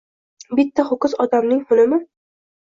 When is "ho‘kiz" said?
0.87-1.13